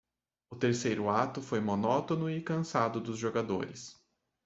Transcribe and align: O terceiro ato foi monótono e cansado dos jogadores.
O 0.49 0.55
terceiro 0.55 1.11
ato 1.11 1.43
foi 1.43 1.59
monótono 1.59 2.27
e 2.27 2.41
cansado 2.41 2.99
dos 2.99 3.19
jogadores. 3.19 4.01